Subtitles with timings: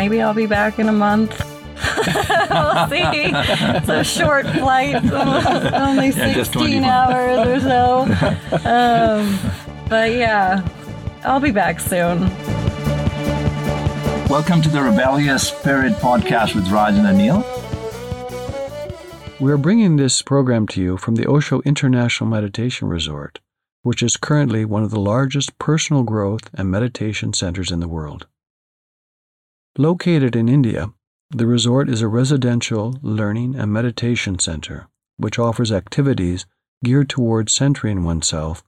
[0.00, 1.38] maybe I'll be back in a month.
[2.50, 3.02] we'll see.
[3.04, 4.94] It's a short flight,
[5.74, 6.84] only 16 21.
[6.84, 8.06] hours or so.
[8.66, 9.38] Um,
[9.90, 10.66] but yeah,
[11.22, 12.20] I'll be back soon.
[14.30, 17.44] Welcome to the Rebellious Spirit podcast with Raj and Anil.
[19.38, 23.38] We are bringing this program to you from the Osho International Meditation Resort,
[23.82, 28.26] which is currently one of the largest personal growth and meditation centers in the world.
[29.78, 30.92] Located in India,
[31.30, 36.44] the resort is a residential learning and meditation center which offers activities
[36.82, 38.64] geared towards centering oneself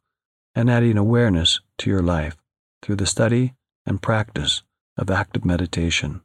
[0.55, 2.37] and adding awareness to your life
[2.83, 4.63] through the study and practice
[4.97, 6.21] of active meditation.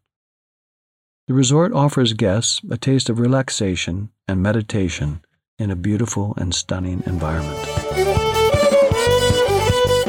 [1.28, 5.22] The resort offers guests a taste of relaxation and meditation
[5.58, 8.07] in a beautiful and stunning environment.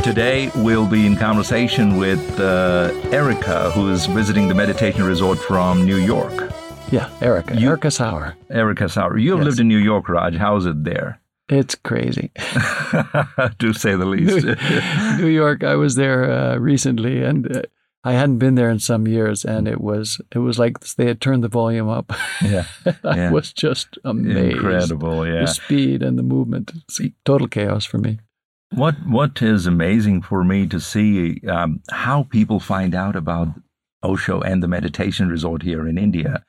[0.08, 5.84] Today we'll be in conversation with uh, Erica, who is visiting the meditation resort from
[5.84, 6.50] New York.
[6.90, 7.54] Yeah, Erica.
[7.60, 8.34] You- Erica Sauer.
[8.48, 9.45] Erica Sauer, you have Yes.
[9.48, 10.34] lived in New York, Raj.
[10.37, 11.20] How's it there?
[11.50, 12.30] It's crazy.
[13.59, 14.46] to say the least.
[15.20, 15.62] New York.
[15.62, 17.62] I was there uh, recently, and uh,
[18.02, 21.20] I hadn't been there in some years, and it was it was like they had
[21.20, 22.12] turned the volume up.
[22.43, 22.65] yeah,
[23.04, 23.30] I Yeah.
[23.30, 24.56] was just amazed.
[24.56, 25.26] incredible.
[25.26, 25.40] Yeah.
[25.43, 26.72] The speed and the movement.
[27.26, 28.18] Total chaos for me.
[28.71, 33.49] What What is amazing for me to see um, how people find out about
[34.02, 36.45] Osho and the meditation resort here in India,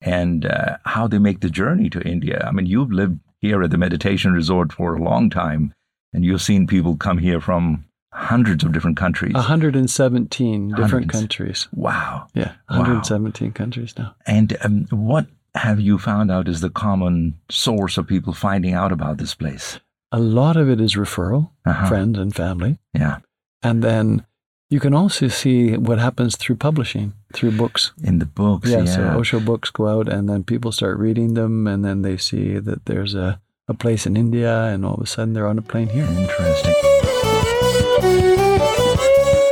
[0.00, 2.44] and uh, how they make the journey to India.
[2.46, 5.74] I mean, you've lived here at the meditation resort for a long time,
[6.12, 9.32] and you've seen people come here from hundreds of different countries.
[9.34, 11.10] 117 different Hundreds.
[11.10, 11.68] countries.
[11.72, 12.28] Wow!
[12.34, 12.78] Yeah, Wow.
[12.78, 14.14] 117 countries now.
[14.26, 18.92] And um, what have you found out is the common source of people finding out
[18.92, 19.80] about this place?
[20.14, 21.88] A lot of it is referral, Uh-huh.
[21.88, 22.78] friends and family.
[22.92, 23.16] Yeah,
[23.62, 24.26] And then
[24.68, 27.92] you can also see what happens through publishing, through books.
[28.02, 28.68] in the books.
[28.68, 32.02] Yeah, Yeah, so Osho books go out and then people start reading them and then
[32.02, 35.46] they see that there's a, a place in India and all of a sudden they're
[35.48, 36.04] on a plane here.
[36.04, 36.74] interesting.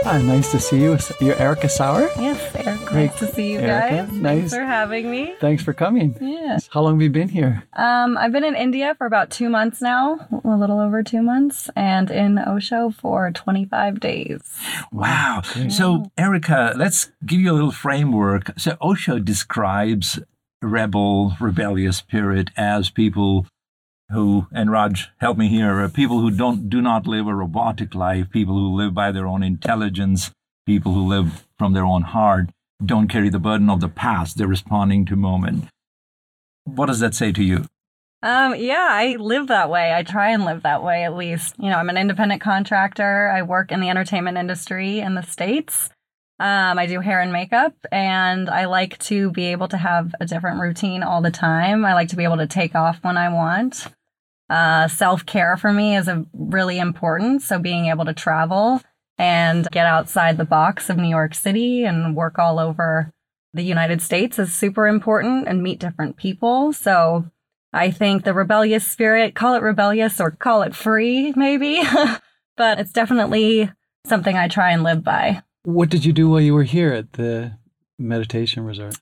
[0.04, 0.98] Hi, nice to see you.
[1.20, 2.10] You're Erica Sauer.
[2.18, 2.29] Yes, Eric.
[2.90, 3.06] Great.
[3.06, 4.12] Nice to see you Erica, guys.
[4.12, 4.38] nice.
[4.40, 5.34] Thanks for having me.
[5.40, 6.16] Thanks for coming.
[6.20, 6.58] Yeah.
[6.70, 7.62] How long have you been here?
[7.74, 11.70] Um, I've been in India for about two months now, a little over two months,
[11.76, 14.40] and in Osho for 25 days.
[14.90, 15.42] Wow.
[15.68, 18.58] So, Erica, let's give you a little framework.
[18.58, 20.18] So, Osho describes
[20.60, 23.46] rebel, rebellious spirit as people
[24.10, 27.94] who, and Raj, help me here, uh, people who don't do not live a robotic
[27.94, 30.32] life, people who live by their own intelligence,
[30.66, 32.50] people who live from their own heart,
[32.84, 34.36] don't carry the burden of the past.
[34.36, 35.68] They're responding to moment.
[36.64, 37.66] What does that say to you?
[38.22, 39.94] Um, yeah, I live that way.
[39.94, 41.54] I try and live that way at least.
[41.58, 43.30] You know, I'm an independent contractor.
[43.30, 45.88] I work in the entertainment industry in the States.
[46.38, 50.26] Um, I do hair and makeup, and I like to be able to have a
[50.26, 51.84] different routine all the time.
[51.84, 53.86] I like to be able to take off when I want.
[54.48, 57.42] Uh, Self care for me is a, really important.
[57.42, 58.82] So being able to travel
[59.20, 63.12] and get outside the box of New York City and work all over
[63.52, 66.72] the United States is super important and meet different people.
[66.72, 67.26] So
[67.72, 71.82] I think the rebellious spirit, call it rebellious or call it free, maybe,
[72.56, 73.70] but it's definitely
[74.06, 75.42] something I try and live by.
[75.64, 77.58] What did you do while you were here at the
[77.98, 78.96] meditation resort?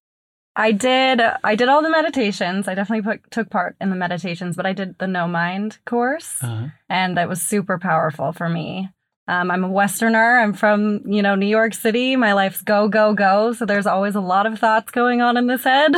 [0.56, 2.66] I did I did all the meditations.
[2.66, 6.42] I definitely put, took part in the meditations, but I did the no mind course
[6.42, 6.68] Uh-huh.
[6.88, 8.88] and that was super powerful for me.
[9.28, 10.38] Um, I'm a Westerner.
[10.38, 12.16] I'm from, you know, New York City.
[12.16, 13.52] My life's go, go, go.
[13.52, 15.94] So there's always a lot of thoughts going on in this head.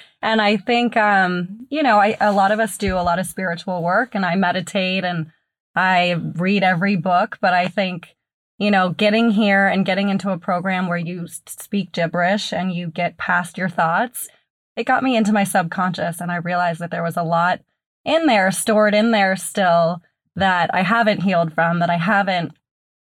[0.22, 3.26] and I think, um, you know, I, a lot of us do a lot of
[3.26, 5.30] spiritual work and I meditate and
[5.76, 7.38] I read every book.
[7.40, 8.16] But I think,
[8.58, 12.88] you know, getting here and getting into a program where you speak gibberish and you
[12.88, 14.28] get past your thoughts,
[14.76, 16.20] it got me into my subconscious.
[16.20, 17.60] And I realized that there was a lot
[18.04, 20.02] in there, stored in there still
[20.34, 22.56] that I haven't healed from, that I haven't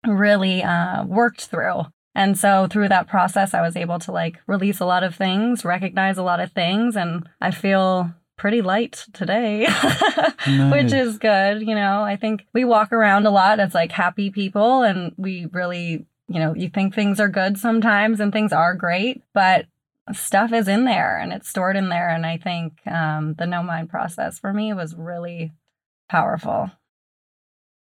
[0.07, 1.83] really uh, worked through.
[2.15, 5.65] And so through that process, I was able to like release a lot of things,
[5.65, 9.67] recognize a lot of things, and I feel pretty light today,
[10.71, 11.61] which is good.
[11.61, 15.47] You know, I think we walk around a lot as like happy people, and we
[15.53, 19.67] really, you know, you think things are good sometimes and things are great, but
[20.13, 22.09] stuff is in there and it's stored in there.
[22.09, 25.53] And I think um, the no mind process for me was really
[26.09, 26.71] powerful.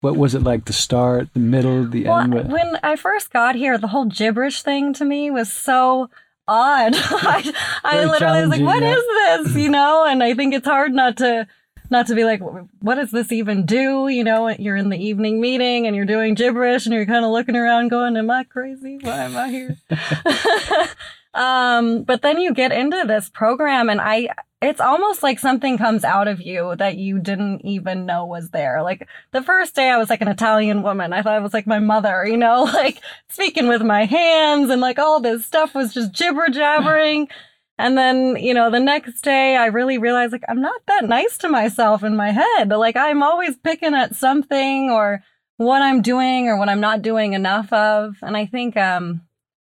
[0.05, 0.65] What was it like?
[0.65, 2.35] The start, the middle, the Well, end?
[2.35, 6.11] What- when I first got here, the whole gibberish thing to me was so
[6.47, 6.93] odd.
[6.95, 7.51] I,
[7.83, 8.93] I literally was like, "What yeah.
[8.93, 9.03] is
[9.47, 11.47] this?" You know, and I think it's hard not to
[11.89, 12.39] not to be like,
[12.81, 16.35] "What does this even do?" You know, you're in the evening meeting and you're doing
[16.35, 18.99] gibberish and you're kind of looking around, going, "Am I crazy?
[19.01, 19.75] Why am I here?"
[21.35, 24.29] um, but then you get into this program and I,
[24.61, 28.81] it's almost like something comes out of you that you didn't even know was there.
[28.81, 31.11] Like the first day I was like an Italian woman.
[31.11, 34.79] I thought I was like my mother, you know, like speaking with my hands and
[34.79, 37.27] like all this stuff was just jibber jabbering.
[37.77, 41.37] And then, you know, the next day I really realized like I'm not that nice
[41.39, 42.69] to myself in my head.
[42.69, 45.21] Like I'm always picking at something or
[45.57, 48.15] what I'm doing or what I'm not doing enough of.
[48.21, 49.23] And I think, um,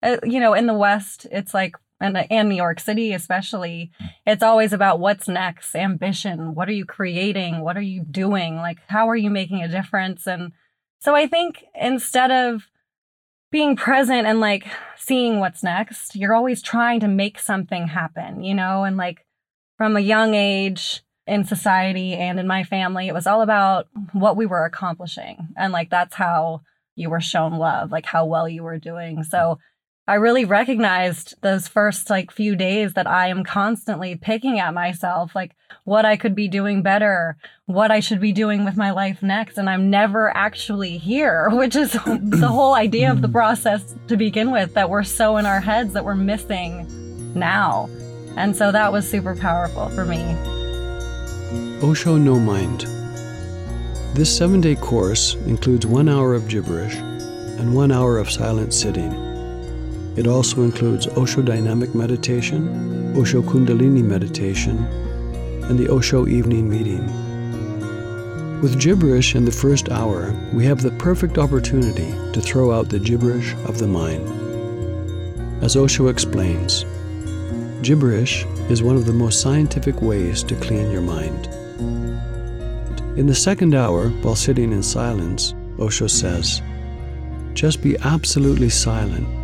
[0.02, 3.90] uh, you know, in the West, it's like, and, and New York City, especially,
[4.26, 6.54] it's always about what's next, ambition.
[6.54, 7.60] What are you creating?
[7.60, 8.56] What are you doing?
[8.56, 10.26] Like, how are you making a difference?
[10.26, 10.52] And
[11.00, 12.68] so I think instead of
[13.50, 14.66] being present and like
[14.96, 19.26] seeing what's next, you're always trying to make something happen, you know, and like
[19.76, 24.36] from a young age, in society and in my family, it was all about what
[24.36, 25.48] we were accomplishing.
[25.56, 26.62] And like that's how
[26.96, 29.22] you were shown love, like how well you were doing.
[29.22, 29.60] So
[30.10, 35.36] I really recognized those first like few days that I am constantly picking at myself,
[35.36, 35.54] like
[35.84, 37.36] what I could be doing better,
[37.66, 39.56] what I should be doing with my life next.
[39.56, 43.32] And I'm never actually here, which is the whole idea of the mm.
[43.32, 47.88] process to begin with, that we're so in our heads that we're missing now.
[48.34, 50.24] And so that was super powerful for me.
[51.86, 52.80] Osho No Mind.
[54.16, 59.30] This seven day course includes one hour of gibberish and one hour of silent sitting.
[60.16, 64.78] It also includes Osho Dynamic Meditation, Osho Kundalini Meditation,
[65.64, 67.06] and the Osho Evening Meeting.
[68.60, 72.98] With gibberish in the first hour, we have the perfect opportunity to throw out the
[72.98, 74.28] gibberish of the mind.
[75.64, 76.84] As Osho explains,
[77.82, 81.46] gibberish is one of the most scientific ways to clean your mind.
[83.16, 86.60] In the second hour, while sitting in silence, Osho says,
[87.54, 89.39] just be absolutely silent.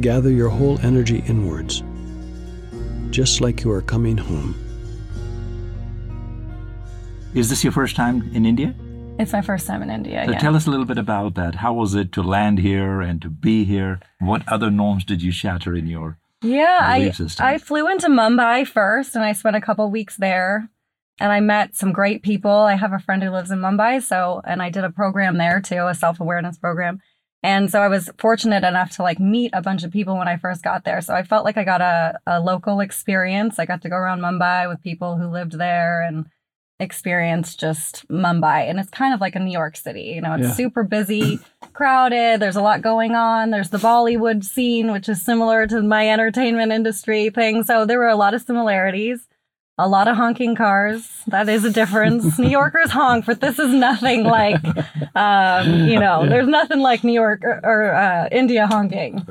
[0.00, 1.82] Gather your whole energy inwards,
[3.10, 4.54] just like you are coming home.
[7.34, 8.74] Is this your first time in India?
[9.18, 10.22] It's my first time in India.
[10.26, 10.38] So yeah.
[10.38, 11.54] tell us a little bit about that.
[11.54, 14.00] How was it to land here and to be here?
[14.20, 17.46] What other norms did you shatter in your Yeah, I system?
[17.46, 20.68] I flew into Mumbai first, and I spent a couple weeks there,
[21.18, 22.50] and I met some great people.
[22.50, 25.62] I have a friend who lives in Mumbai, so and I did a program there
[25.62, 27.00] too, a self awareness program,
[27.52, 30.36] and so I was fortunate enough to like meet a bunch of people when I
[30.36, 31.00] first got there.
[31.00, 33.58] So I felt like I got a a local experience.
[33.58, 36.26] I got to go around Mumbai with people who lived there and
[36.78, 38.68] experience just Mumbai.
[38.68, 40.12] And it's kind of like a New York City.
[40.14, 40.52] You know, it's Yeah.
[40.54, 41.38] super busy,
[41.72, 42.40] crowded.
[42.40, 43.50] There's a lot going on.
[43.50, 47.62] There's the Bollywood scene, which is similar to my entertainment industry thing.
[47.64, 49.26] So there were a lot of similarities.
[49.78, 51.06] A lot of honking cars.
[51.26, 52.38] That is a difference.
[52.38, 54.64] New Yorkers honk, but this is nothing like,
[55.14, 59.26] um, you know, there's nothing like New York or, or uh, India honking.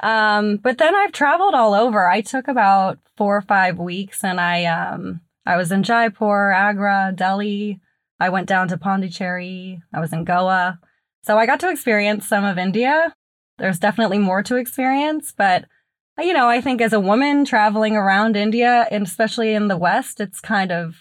[0.00, 2.08] Um, but then I've traveled all over.
[2.08, 7.12] I took about four or five weeks and I um I was in Jaipur, Agra,
[7.14, 7.80] Delhi.
[8.18, 9.82] I went down to Pondicherry.
[9.92, 10.78] I was in Goa.
[11.22, 13.14] So I got to experience some of India.
[13.58, 15.66] There's definitely more to experience, but
[16.18, 20.20] you know, I think as a woman traveling around India and especially in the West,
[20.20, 20.96] it's kind of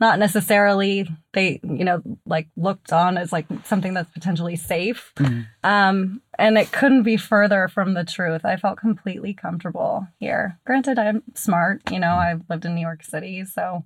[0.00, 5.12] not necessarily they, you know, like looked on as like something that's potentially safe.
[5.16, 5.46] Mhm.
[5.62, 8.44] Um, and it couldn't be further from the truth.
[8.44, 10.58] I felt completely comfortable here.
[10.66, 13.84] Granted, I'm smart, you know, I've lived in New York City, so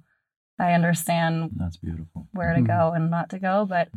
[0.58, 2.26] I understand That's beautiful.
[2.32, 2.66] where to Mhm.
[2.66, 3.66] go and not to go.
[3.66, 3.88] But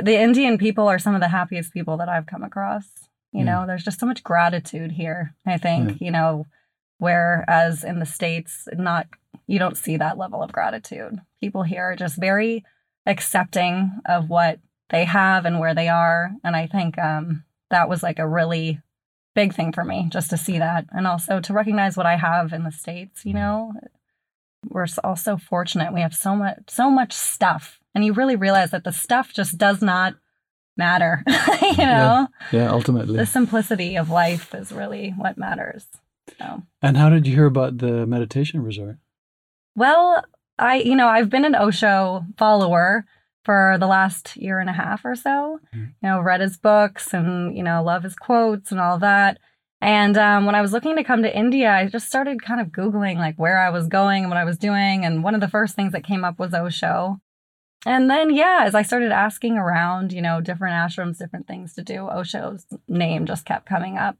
[0.00, 3.08] the Indian people are some of the happiest people that I've come across.
[3.32, 6.46] You know, there's just so much gratitude here, I think, you know,
[6.98, 9.06] whereas in the States, not,
[9.46, 11.20] you don't see that level of gratitude.
[11.40, 12.64] People here are just very
[13.06, 14.58] accepting of what
[14.90, 16.32] they have and where they are.
[16.42, 18.80] And I think um, that was like a really
[19.34, 20.86] big thing for me just to see that.
[20.90, 23.72] And also to recognize what I have in the States, you know,
[24.68, 25.92] we're s- all so fortunate.
[25.94, 29.56] We have so much, so much stuff, and you really realize that the stuff just
[29.56, 30.14] does not
[30.76, 31.22] matter.
[31.62, 33.16] you know, Yeah, ultimately.
[33.16, 35.86] the simplicity of life is really what matters.
[36.38, 38.98] So, And how did you hear about the meditation resort?
[39.76, 40.24] well,
[40.58, 43.06] I, you know, I've been an Osho follower
[43.44, 45.58] for the last year and a half or so.
[45.74, 45.86] Mhm.
[46.02, 49.38] You know, read his books and you know, love his quotes and all that.
[49.80, 52.66] And um, when I was looking to come to India, I just started kind of
[52.68, 55.06] Googling like where I was going and what I was doing.
[55.06, 57.18] And one of the first things that came up was Osho.
[57.86, 61.82] And then, yeah, as I started asking around, you know, different ashrams, different things to
[61.82, 64.16] do, Osho's name just kept coming up.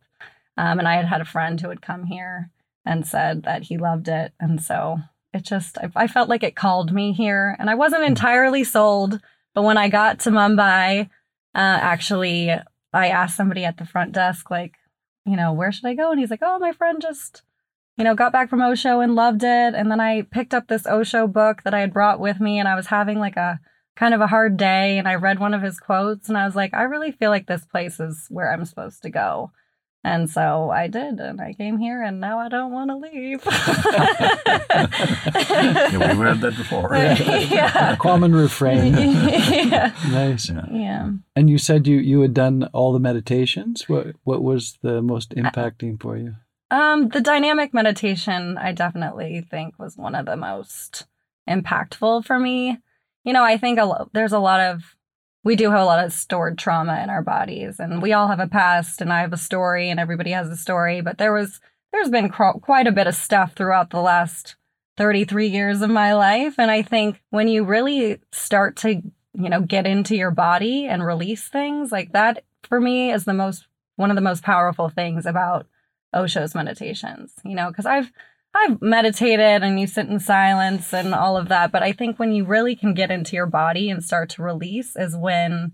[0.56, 2.50] Um, and I had had a friend who had come here
[2.86, 4.32] and said that he loved it.
[4.40, 4.98] And so
[5.34, 7.54] it just, I, I felt like it called me here.
[7.58, 9.20] And I wasn't entirely sold.
[9.54, 11.08] But when I got to Mumbai, uh,
[11.54, 12.50] actually,
[12.92, 14.74] I asked somebody at the front desk, like,
[15.26, 16.10] you know, where should I go?
[16.10, 17.42] And he's like, oh, my friend just,
[18.00, 19.74] you know, got back from Osho and loved it.
[19.74, 22.66] And then I picked up this Osho book that I had brought with me and
[22.66, 23.60] I was having like a
[23.94, 24.96] kind of a hard day.
[24.96, 27.46] And I read one of his quotes and I was like, I really feel like
[27.46, 29.52] this place is where I'm supposed to go.
[30.02, 33.44] And so I did, and I came here, and now I don't want to leave.
[35.92, 36.88] yeah, we've heard that before.
[36.94, 37.92] yeah.
[37.92, 38.94] A common refrain.
[38.96, 39.92] yeah.
[40.08, 40.48] nice.
[40.48, 40.64] Yeah.
[40.72, 41.10] Yeah.
[41.36, 43.90] And you said you you had done all the meditations.
[43.90, 46.36] What what was the most impacting for you?
[46.70, 51.06] Um, the dynamic meditation, I definitely think was one of the most
[51.48, 52.78] impactful for me.
[53.24, 54.96] You know, I think a lo- there's a lot of
[55.42, 58.40] we do have a lot of stored trauma in our bodies, and we all have
[58.40, 61.00] a past, and I have a story, and everybody has a story.
[61.00, 61.60] But there was
[61.92, 64.54] there's been quite a bit of stuff throughout the last
[64.96, 69.60] 33 years of my life, and I think when you really start to you know
[69.60, 74.10] get into your body and release things like that, for me is the most one
[74.10, 75.66] of the most powerful things about
[76.14, 78.10] Osho's meditations, you know, because I've
[78.54, 82.32] I've meditated and you sit in silence and all of that, but I think when
[82.32, 85.72] you really can get into your body and start to release is when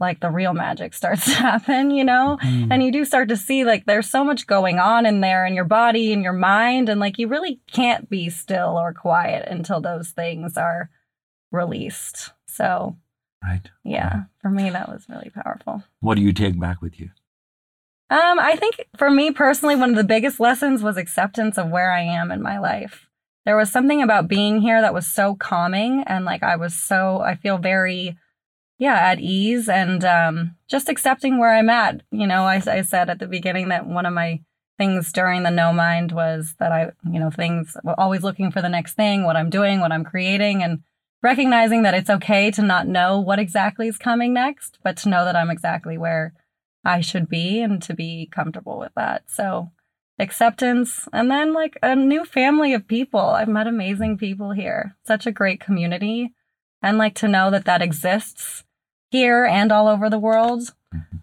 [0.00, 2.36] like the real magic starts to happen, you know?
[2.42, 2.68] Mm.
[2.70, 5.54] And you do start to see like there's so much going on in there in
[5.54, 9.80] your body and your mind and like you really can't be still or quiet until
[9.80, 10.90] those things are
[11.52, 12.32] released.
[12.48, 12.96] So,
[13.42, 13.70] Right.
[13.84, 15.84] yeah, for me that was really powerful.
[16.00, 17.10] What do you take back with you?
[18.08, 21.92] Um, I think for me personally, one of the biggest lessons was acceptance of where
[21.92, 23.06] I am in my life.
[23.44, 27.20] There was something about being here that was so calming and like I was so
[27.20, 28.16] I feel very
[28.78, 32.02] yeah, at ease and um just accepting where I'm at.
[32.10, 34.40] You know, I, I said at the beginning that one of my
[34.78, 38.68] things during the no mind was that I, you know, things always looking for the
[38.68, 40.80] next thing, what I'm doing, what I'm creating and
[41.22, 45.24] recognizing that it's okay to not know what exactly is coming next, but to know
[45.24, 46.34] that I'm exactly where
[46.86, 49.24] I should be and to be comfortable with that.
[49.28, 49.70] So,
[50.18, 53.20] acceptance and then like a new family of people.
[53.20, 54.96] I've met amazing people here.
[55.06, 56.32] Such a great community.
[56.82, 58.64] And like to know that that exists
[59.10, 60.74] here and all over the world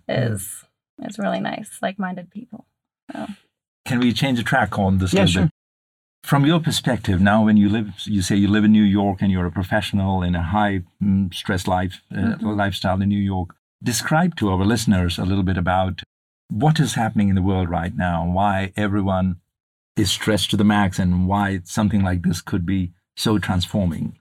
[0.08, 0.65] is
[1.01, 1.79] is really nice.
[1.82, 2.65] Like-minded people.
[3.12, 3.27] So.
[3.86, 5.43] Can we change the track on this Yeah, sure.
[5.43, 5.51] bit?
[6.24, 9.32] From your perspective, now when you live, you say you live in New York and
[9.32, 12.55] you're a professional in a high mm, stress life uh, Mhm.
[12.58, 13.55] lifestyle in New York.
[13.84, 16.02] Describe to our listeners a little bit about
[16.50, 19.38] what is happening in the world right now, why everyone
[19.96, 24.18] is stressed to the max, and why something like this could be so transforming.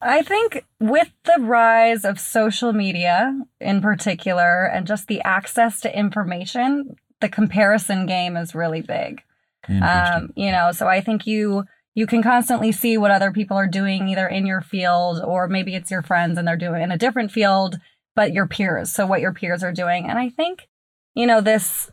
[0.00, 5.98] I think with the rise of social media in particular and just the access to
[5.98, 9.22] information, the comparison game is really big.
[9.66, 11.64] Um, you know, so I think you
[11.94, 15.74] you can constantly see what other people are doing either in your field or maybe
[15.74, 17.78] it's your friends and they're doing in a different field,
[18.14, 18.92] but your peers.
[18.92, 20.08] So what your peers are doing.
[20.08, 20.68] And I think,
[21.14, 21.90] you know, this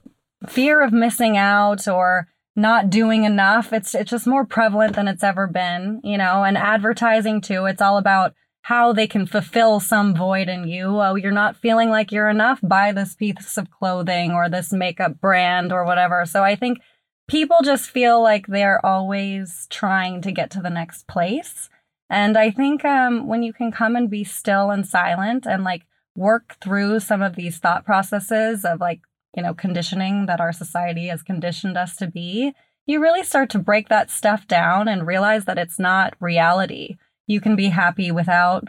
[0.47, 5.23] fear of missing out or not doing enough, it's it's just more prevalent than it's
[5.23, 7.65] ever been, you know, and advertising too.
[7.65, 10.99] It's all about how they can fulfill some void in you.
[10.99, 15.19] Oh, you're not feeling like you're enough, buy this piece of clothing or this makeup
[15.19, 16.25] brand or whatever.
[16.25, 16.79] So I think
[17.27, 21.69] people just feel like they're always trying to get to the next place.
[22.09, 25.83] And I think um, when you can come and be still and silent and like
[26.15, 29.01] work through some of these thought processes of like,
[29.35, 32.53] you know, conditioning that our society has conditioned us to be,
[32.85, 36.97] you really start to break that stuff down and realize that it's not reality.
[37.27, 38.67] You can be happy without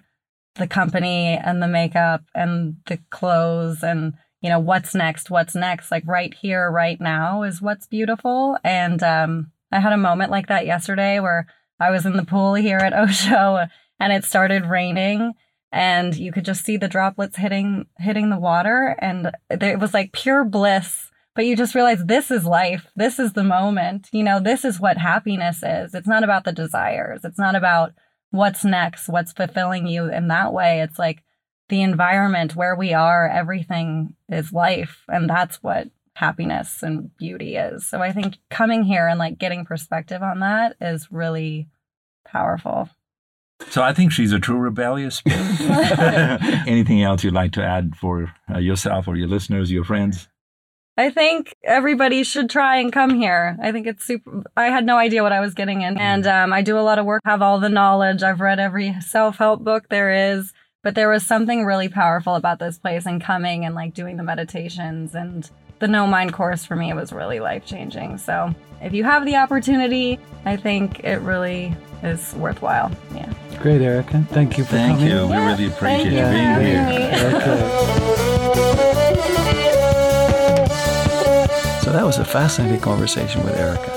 [0.55, 5.91] the company and the makeup and the clothes and you know what's next what's next?
[5.91, 8.59] Like right here right now is what's beautiful.
[8.63, 11.47] And um i had a moment like that yesterday where
[11.81, 13.67] i was in the pool here at osho
[13.99, 15.33] and it started raining
[15.73, 20.13] and you could just see the droplets hitting hitting the water and it was like
[20.13, 24.39] pure bliss but you just realize this is life this is the moment you know
[24.39, 27.93] this is what happiness is it's not about the desires it's not about
[28.31, 31.23] what's next what's fulfilling you in that way it's like
[31.73, 35.05] the environment where we are, everything is life.
[35.09, 37.89] And that's what happiness and beauty is.
[37.89, 41.71] So I think coming here and like getting perspective on that is really
[42.27, 42.91] powerful.
[43.71, 45.61] So I think she's a true rebellious spirit.
[46.67, 50.29] Anything else you'd like to add for uh, yourself or your listeners, your friends?
[50.97, 53.57] I think everybody should try and come here.
[53.63, 54.43] I think it's super.
[54.57, 55.97] I had no idea what I was getting in.
[55.97, 58.23] And um, I do a lot of work, have all the knowledge.
[58.23, 60.53] I've read every self help book there is.
[60.83, 64.25] But there was something really powerful about this place and coming and like doing the
[64.25, 65.49] meditations and
[65.83, 68.17] the no mind course for me was really life changing.
[68.17, 71.75] So if you have the opportunity, I think it really
[72.05, 72.93] is worthwhile.
[73.13, 73.33] Yeah.
[73.61, 74.25] Great, Erica.
[74.31, 75.13] Thank you for Thank coming.
[75.13, 75.27] you.
[75.27, 77.41] We Yeah, really appreciate thank you you for being here.
[81.81, 83.91] So So that was a fascinating conversation with Erica.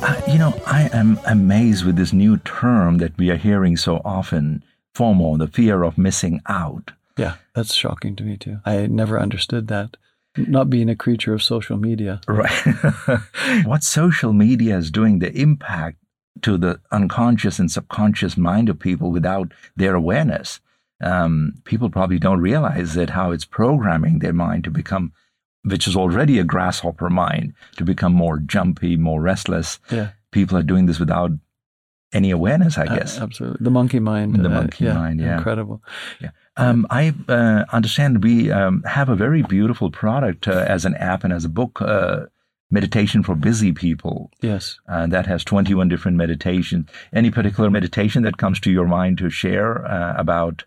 [0.00, 4.00] Uh, you know, I am amazed with this new term that we are hearing so
[4.02, 4.64] often
[4.96, 6.92] FOMO, the fear of missing out.
[7.18, 8.60] Yeah, that's shocking to me too.
[8.64, 9.98] I never understood that.
[10.36, 12.20] Not being a creature of social media.
[12.26, 12.50] Right.
[13.64, 15.98] what social media is doing, the impact
[16.42, 20.60] to the unconscious and subconscious mind of people without their awareness.
[21.02, 25.12] Um, people probably don't realize that how it's programming their mind to become,
[25.64, 29.78] which is already a grasshopper mind, to become more jumpy, more restless.
[29.90, 30.10] Yeah.
[30.30, 31.32] People are doing this without
[32.12, 33.18] any awareness, I Uh, guess.
[33.18, 33.64] absolutely.
[33.64, 34.36] The monkey mind.
[34.36, 35.36] The uh, monkey mind, yeah.
[35.38, 35.82] Incredible.
[36.56, 41.24] Um, I uh, understand we um, have a very beautiful product uh, as an app
[41.24, 42.26] and as a book, uh,
[42.70, 44.30] Meditation for Busy People.
[44.40, 44.78] Yes.
[44.88, 46.88] Uh, that has 21 different meditations.
[47.12, 50.64] Any particular meditation that comes to your mind to share uh, about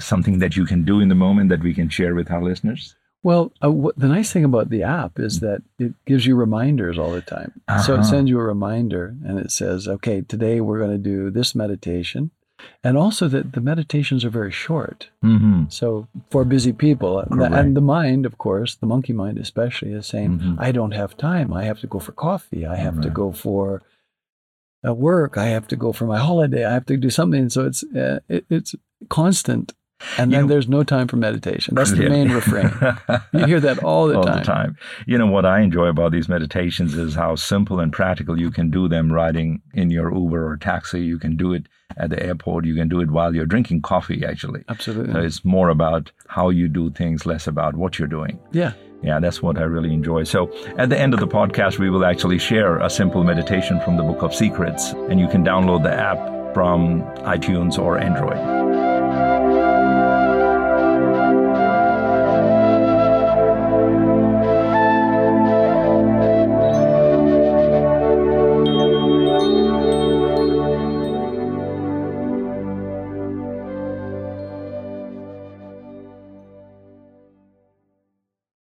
[0.00, 2.96] something that you can do in the moment that we can share with our listeners?
[3.22, 6.98] Well, uh, what, the nice thing about the app is that it gives you reminders
[6.98, 7.52] all the time.
[7.84, 8.02] So it Uh-huh.
[8.02, 12.30] sends you a reminder and it says, okay, today we're going to do this meditation.
[12.84, 15.08] And also that the meditations are very short.
[15.24, 15.64] Mm-hmm.
[15.68, 17.54] So for busy people, and the- Correct.
[17.54, 20.56] and the mind, of course, the monkey mind especially, is saying, Mhm.
[20.58, 21.52] I don't have time.
[21.52, 22.64] I have to go for coffee.
[22.66, 23.82] I have to go for
[24.86, 25.36] uh, work.
[25.38, 26.64] I have to go for my holiday.
[26.64, 27.48] I have to do something.
[27.50, 28.74] So it's uh, it, it's
[29.08, 29.72] constant.
[30.18, 31.74] And then know- there's no time for meditation.
[31.74, 32.08] That's the Yeah.
[32.08, 32.70] main refrain.
[33.32, 34.38] You hear that all the all time.
[34.38, 34.76] the time.
[35.06, 38.70] You know what I enjoy about these meditations is how simple and practical you can
[38.70, 41.00] do them riding in your Uber or taxi.
[41.02, 41.66] You can do it
[41.96, 42.64] at the airport.
[42.64, 44.24] You can do it while you're drinking coffee.
[44.24, 45.12] Actually, Absolutely.
[45.12, 48.38] so it's more about how you do things, less about what you're doing.
[48.52, 48.72] yeah.
[49.04, 50.22] Yeah, that's what I really enjoy.
[50.22, 53.96] So, at the end of the podcast, we will actually share a simple meditation from
[53.96, 56.18] the Book of Secrets, and you can download the app
[56.54, 58.81] from iTunes or Android.